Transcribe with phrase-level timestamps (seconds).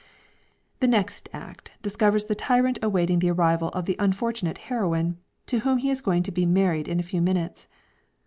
[0.79, 5.77] The next act discovers the tyrant awaiting the arrival of the unfortunate heroine, to whom
[5.77, 7.67] he is going to be married in a few minutes.